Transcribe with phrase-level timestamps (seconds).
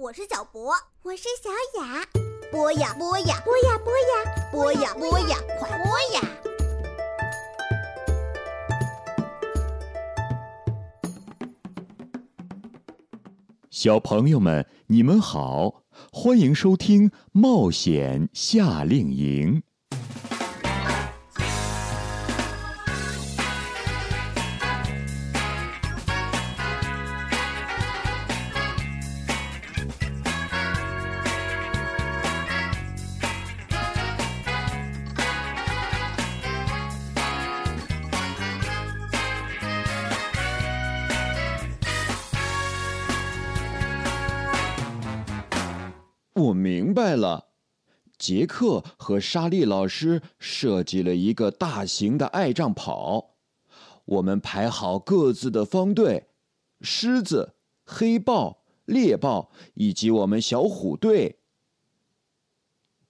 [0.00, 0.72] 我是小博，
[1.02, 1.50] 我是小
[1.82, 2.06] 雅。
[2.52, 6.22] 播呀播呀，播呀播呀，播呀播呀，快播呀！
[13.68, 19.62] 小朋友们，你们好，欢迎收听《冒险夏令营》。
[46.38, 47.48] 我明白了，
[48.16, 53.34] 杰克和莎莉老师设计了一个大型的爱仗跑。
[54.04, 56.28] 我们排好各自的方队，
[56.80, 61.40] 狮子、黑豹、猎豹以及我们小虎队。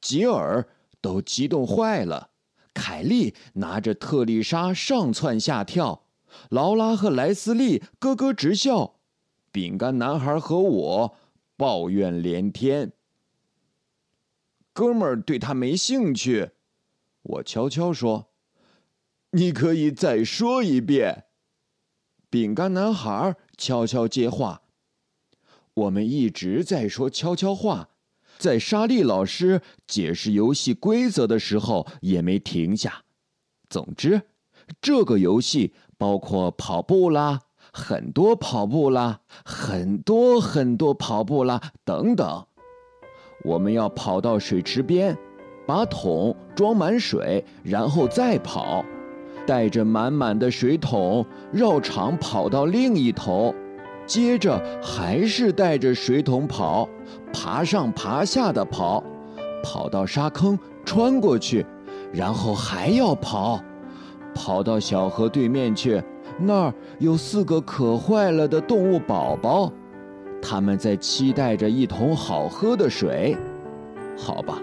[0.00, 0.68] 吉尔
[1.00, 2.30] 都激动坏了，
[2.72, 6.04] 凯莉拿着特丽莎上蹿下跳，
[6.48, 8.96] 劳拉和莱斯利咯咯直笑，
[9.52, 11.16] 饼干男孩和我
[11.56, 12.92] 抱怨连天。
[14.78, 16.52] 哥们儿对他没兴趣，
[17.22, 18.28] 我悄悄说
[19.32, 21.24] ：“你可以再说一遍。”
[22.30, 24.62] 饼干男孩悄悄接话
[25.74, 27.88] ：“我们一直在说悄悄话，
[28.38, 33.02] 在莎莉老师解释游戏规则的时候也没停下。
[33.68, 34.22] 总之，
[34.80, 37.40] 这个游戏包括跑步啦，
[37.72, 42.46] 很多跑步啦，很多很多跑步啦，等等。”
[43.44, 45.16] 我们要跑到水池边，
[45.66, 48.84] 把桶装满水，然后再跑，
[49.46, 53.54] 带着满满的水桶绕场跑到另一头，
[54.06, 56.88] 接着还是带着水桶跑，
[57.32, 59.02] 爬上爬下的跑，
[59.62, 61.64] 跑到沙坑穿过去，
[62.12, 63.60] 然后还要跑，
[64.34, 66.02] 跑到小河对面去，
[66.38, 69.72] 那儿有四个渴坏了的动物宝宝。
[70.40, 73.36] 他们在期待着一桶好喝的水，
[74.16, 74.62] 好吧，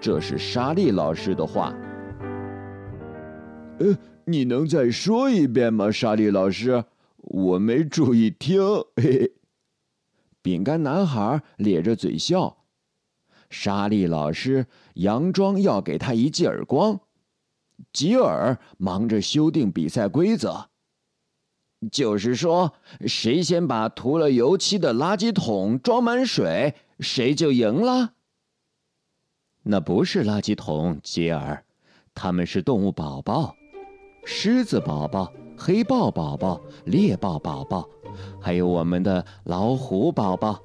[0.00, 1.74] 这是莎莉老师的话。
[3.78, 6.84] 呃，你能再说一遍吗，莎莉老师？
[7.18, 8.62] 我没注意听。
[8.96, 9.32] 嘿嘿，
[10.40, 12.58] 饼干男孩咧着嘴笑。
[13.50, 17.00] 莎莉老师佯装要给他一记耳光。
[17.92, 20.70] 吉尔忙着修订比赛规则。
[21.92, 22.72] 就是说，
[23.06, 28.12] 谁先把涂了油漆的垃圾桶装满水，谁就赢了。
[29.62, 31.64] 那不是垃圾桶，吉尔，
[32.14, 33.54] 他们是动物宝宝，
[34.24, 37.86] 狮子宝宝、黑豹宝宝、猎豹宝宝，
[38.40, 40.58] 还有我们的老虎宝宝，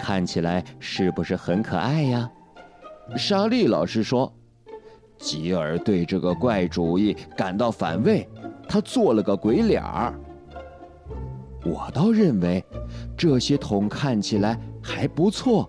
[0.00, 2.30] 看起来是不是很可爱呀？
[3.16, 4.30] 莎莉老师说，
[5.16, 8.28] 吉尔对这个怪主意感到反胃，
[8.68, 10.14] 他做了个鬼脸儿。
[11.66, 12.64] 我倒认为，
[13.16, 15.68] 这些桶看起来还不错。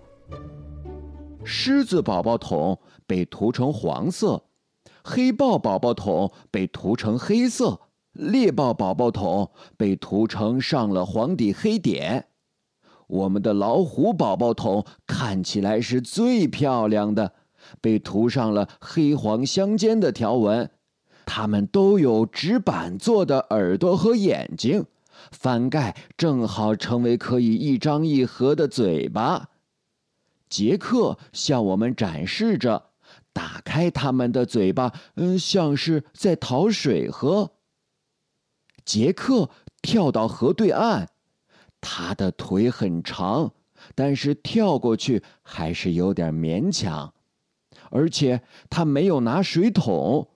[1.44, 4.44] 狮子宝宝桶被涂成黄色，
[5.02, 7.80] 黑豹宝宝桶被涂成黑色，
[8.12, 12.26] 猎豹宝宝桶被涂成上了黄底黑点。
[13.08, 17.32] 我们的老虎宝宝桶看起来是最漂亮的，
[17.80, 20.70] 被涂上了黑黄相间的条纹。
[21.26, 24.86] 它们都有纸板做的耳朵和眼睛。
[25.30, 29.48] 翻盖正好成为可以一张一合的嘴巴。
[30.48, 32.90] 杰克向我们展示着，
[33.32, 37.52] 打开他们的嘴巴，嗯，像是在讨水喝。
[38.84, 39.50] 杰克
[39.82, 41.08] 跳到河对岸，
[41.80, 43.52] 他的腿很长，
[43.94, 47.12] 但是跳过去还是有点勉强，
[47.90, 50.28] 而且他没有拿水桶。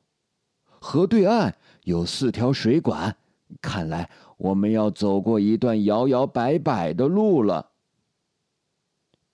[0.79, 3.17] 河对岸有四条水管。
[3.61, 4.11] 看来
[4.43, 7.71] 我们要走过一段摇摇摆摆的路了。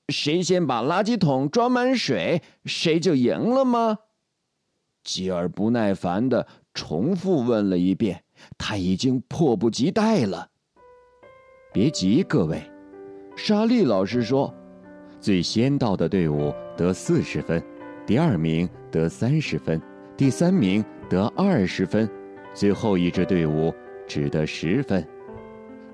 [0.08, 4.00] 谁先把垃圾桶装满水，谁就赢了吗？
[5.02, 8.22] 吉尔不耐烦的重复问了一遍，
[8.58, 10.50] 他已经迫不及待了。
[11.72, 12.62] 别急，各位，
[13.34, 14.54] 莎莉老师说，
[15.18, 17.62] 最先到的队伍得四十分，
[18.06, 19.80] 第二名得三十分，
[20.18, 22.06] 第三名得二十分，
[22.52, 23.72] 最后一支队伍。
[24.08, 25.06] 只得十分，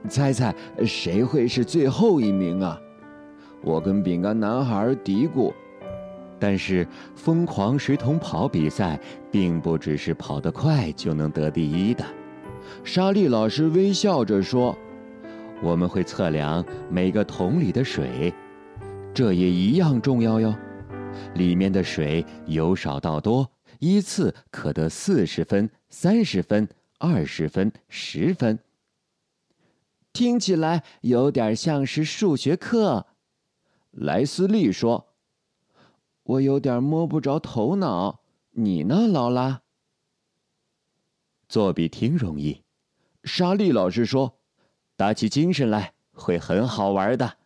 [0.08, 0.54] 猜猜
[0.86, 2.80] 谁会是最后一名啊？
[3.60, 5.52] 我跟饼干男孩嘀咕。
[6.38, 9.00] 但是疯狂水桶跑比赛
[9.30, 12.04] 并不只是跑得快就能得第一的。
[12.82, 14.76] 莎莉老师微笑着说
[15.62, 18.34] ：“我们会测量每个桶里的水，
[19.14, 20.54] 这也一样重要哟。
[21.34, 26.68] 里面的水由少到多，依次可得四十分、三十分、
[26.98, 28.58] 二十分、十分。
[30.12, 33.06] 听起来有点像是数学课。
[33.90, 35.14] 莱斯利说
[36.22, 38.20] ：“我有点摸不着头脑。
[38.52, 39.62] 你呢，劳拉？”
[41.48, 42.62] 做比听容易。
[43.24, 44.38] 莎莉老师说
[44.96, 47.38] ：“打起精神来，会很好玩的。”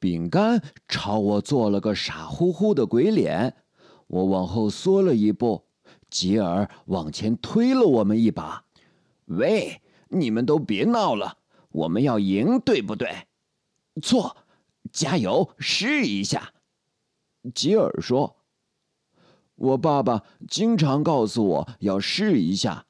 [0.00, 3.56] 饼干朝我做了个傻乎乎的鬼脸，
[4.06, 5.67] 我往后缩了一步，
[6.10, 8.64] 吉尔往前推了我们一把。
[9.26, 11.38] “喂，你们都别闹了，
[11.70, 13.26] 我们要赢，对不对
[14.02, 14.36] ？”“错，
[14.92, 16.52] 加油，试一下。”
[17.54, 18.36] 吉尔说。
[19.54, 22.86] “我爸爸经常告诉我要试一下。”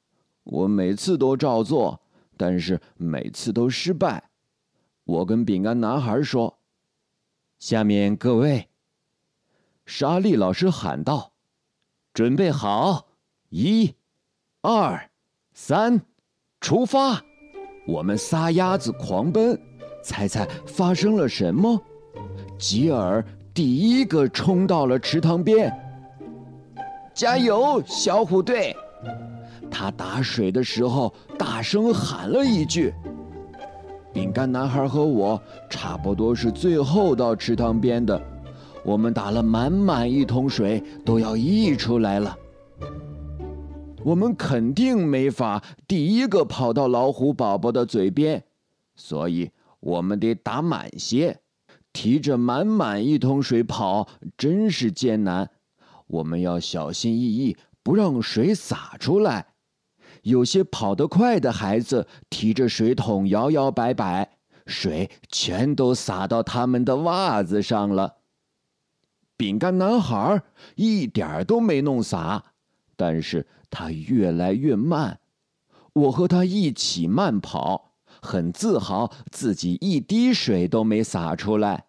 [0.48, 2.00] 我每次都照做，
[2.38, 4.30] 但是每次都失败。
[5.04, 6.60] 我跟饼干男孩说
[7.60, 8.70] ：“下面各位。”
[9.84, 11.34] 莎莉老师喊道
[12.14, 13.07] ：“准备好，
[13.50, 13.94] 一、
[14.60, 15.08] 二、
[15.54, 16.00] 三，
[16.60, 17.22] 出发！”
[17.88, 19.58] 我们撒丫子狂奔。
[20.02, 21.80] 猜猜发生了什么？
[22.58, 25.72] 吉尔第一个冲到了池塘边。
[27.14, 28.76] 加油，小虎队！
[29.70, 32.92] 他打水的时候，大声喊了一句
[34.12, 38.20] ：“饼干男孩和我差不多是最后到池塘边的，
[38.84, 42.36] 我们打了满满一桶水，都要溢出来了。
[44.08, 48.42] 我们肯定没法第一个跑到老虎宝宝的嘴边，
[48.96, 49.50] 所以
[49.80, 51.40] 我们得打满些。
[51.92, 55.50] 提着满满一桶水跑，真是艰难。
[56.06, 59.48] 我们要小心翼翼，不让水洒出来。”
[60.22, 68.16] 有些跑得快的孩子提着水桶摇摇摆摆，水全都洒到他们的袜子上了。
[69.36, 70.42] 饼干男孩
[70.76, 72.52] 一点都没弄洒，
[72.96, 75.20] 但是他越来越慢。
[75.92, 81.86] 我和他一起慢跑，很自豪自己一滴水都没洒出来。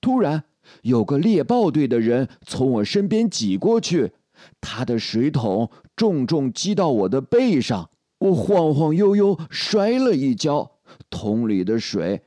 [0.00, 0.44] 突然，
[0.82, 4.12] 有个猎豹队的人从我身边挤过去。
[4.60, 10.72] 他的水桶重重击到我的背上，我晃晃悠悠摔了一跤，
[11.08, 12.22] 桶里的水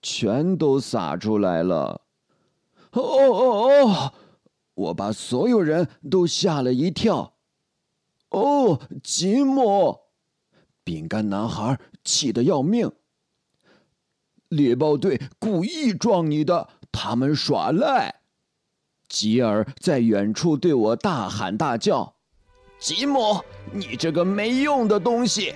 [0.00, 2.02] 全都洒出来了。
[2.92, 4.12] 哦哦哦！
[4.74, 7.34] 我把所有人都吓了一跳。
[8.30, 9.98] 哦，吉姆！
[10.82, 12.90] 饼干男孩气得要命。
[14.48, 18.22] 猎豹队故意撞你的，他们耍赖。
[19.08, 22.14] 吉尔在远处对我大喊大叫
[22.78, 23.40] ：“吉姆，
[23.72, 25.54] 你这个没用的东西！”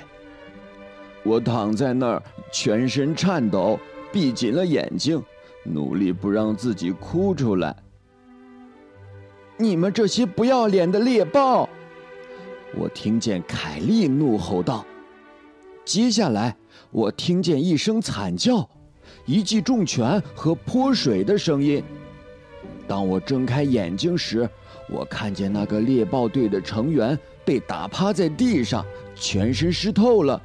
[1.25, 2.23] 我躺在那儿，
[2.53, 3.79] 全身颤抖，
[4.12, 5.23] 闭紧了眼睛，
[5.65, 7.77] 努力不让自己哭出来。
[9.56, 11.69] 你们这些不要脸的猎豹！
[12.76, 14.85] 我听见凯莉怒吼道。
[15.85, 16.56] 接下来，
[16.91, 18.69] 我听见一声惨叫，
[19.26, 21.82] 一记重拳和泼水的声音。
[22.87, 24.49] 当我睁开眼睛时，
[24.91, 28.85] 我看见那个猎豹队的成员被打趴在地上，
[29.15, 30.41] 全身湿透了。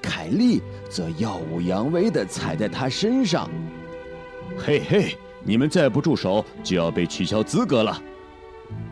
[0.00, 3.50] 凯莉则耀武扬威地踩在他身上。
[4.56, 8.00] 嘿嘿，你们再不住手，就要被取消资格了！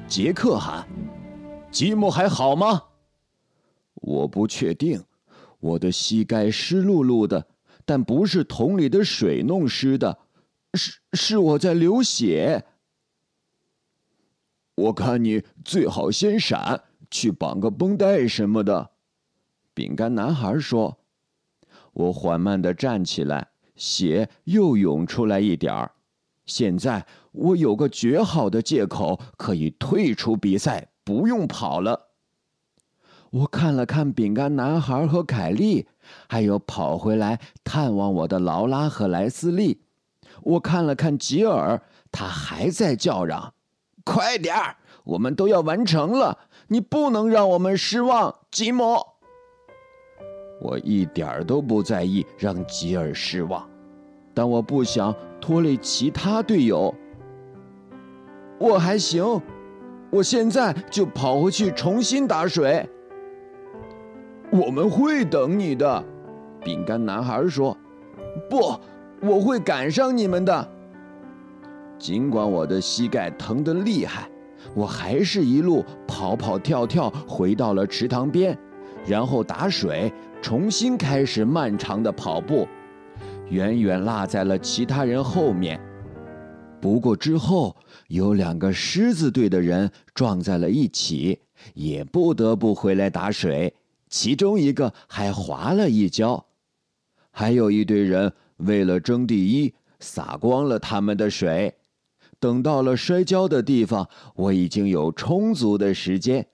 [0.08, 0.84] 杰克喊
[1.74, 2.84] ：“吉姆还好吗？”
[4.00, 5.02] 我不确定，
[5.58, 7.48] 我的膝盖湿漉漉的，
[7.84, 10.18] 但不是桶里的水弄湿的，
[10.74, 12.64] 是是我在流血。
[14.76, 18.92] 我看你最好先闪，去绑个绷带什么的。”
[19.74, 20.98] 饼干男孩说。
[21.92, 25.92] 我缓慢的站起来，血又涌出来一点儿。
[26.44, 32.08] 现在我有个绝好的借口，可以退出比赛，不用跑了。
[33.30, 35.88] 我看了看饼干男孩和凯莉，
[36.28, 39.82] 还有跑回来探望我的劳拉和莱斯利。
[40.42, 43.54] 我看了看吉尔，他还在叫嚷。
[44.04, 48.98] 快点儿，我们都要完成了，你不能让我们失望，吉姆。
[50.60, 53.68] 我一点儿都不在意让吉尔失望，
[54.32, 56.94] 但我不想拖累其他队友。
[58.58, 59.40] 我还行，
[60.14, 62.88] 我现在就跑回去重新打水。
[64.48, 66.04] 我们会等你的，
[66.62, 67.76] 饼干男孩说。
[68.48, 68.78] 不，
[69.20, 70.68] 我会赶上你们的。
[71.98, 74.28] 尽管我的膝盖疼得厉害，
[74.72, 78.56] 我还是一路跑跑跳跳回到了池塘边，
[79.04, 82.68] 然后打水，重新开始漫长的跑步，
[83.48, 85.80] 远远落在了其他人后面。
[86.84, 87.74] 不过之后
[88.08, 91.40] 有两个狮子队的人撞在了一起，
[91.72, 93.72] 也不得不回来打水，
[94.10, 96.44] 其中一个还滑了一跤。
[97.30, 101.74] 还有一队人为了争第一，洒光了他们的水。
[102.38, 106.46] 等到了摔跤的地方，我已经有充足的时间。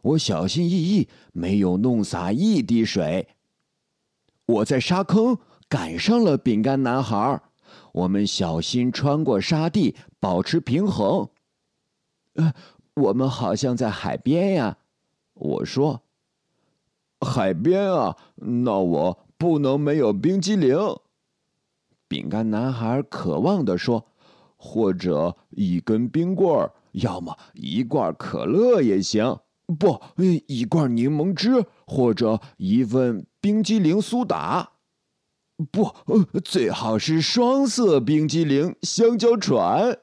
[0.00, 3.28] 我小心翼翼，没有弄洒一滴水。
[4.46, 5.36] 我在沙坑
[5.68, 7.42] 赶上了饼干男孩儿，
[7.94, 11.28] 我们小心穿过沙地，保持平衡。
[12.34, 12.52] 呃，
[12.94, 14.76] 我们好像在海边呀。
[15.34, 16.02] 我说
[17.20, 20.78] ：“海边啊，那我。”不能没有冰激凌，
[22.08, 24.06] 饼干男孩渴望的说
[24.56, 29.36] ：“或者一根冰棍儿，要么一罐可乐也行。
[29.78, 30.00] 不，
[30.46, 34.73] 一罐柠檬汁，或者一份冰激凌苏打。
[35.70, 35.94] 不，
[36.44, 39.98] 最好是双色冰激凌香蕉船。”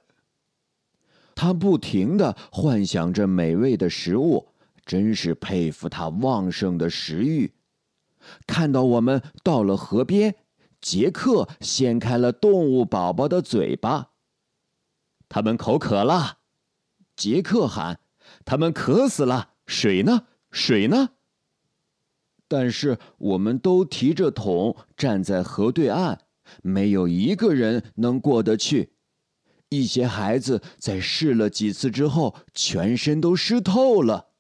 [1.36, 4.50] 他不停的幻想着美味的食物，
[4.86, 7.54] 真是佩服他旺盛的食欲。
[8.46, 10.36] 看到我们到了河边，
[10.80, 14.12] 杰克掀开了动物宝宝的嘴巴。
[15.28, 16.38] 他们口渴了，
[17.16, 18.00] 杰克喊
[18.46, 20.28] ：“他们渴死了，水呢？
[20.52, 21.12] 水呢？”
[22.52, 26.18] 但是我们都提着桶站在河对岸，
[26.62, 28.92] 没有一个人能过得去。
[29.70, 34.32] 一些孩子在试了几次之后，全身都湿透了。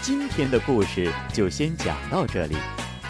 [0.00, 2.56] 今天的故事就先讲到这里，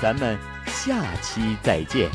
[0.02, 2.10] 咱们下期再见。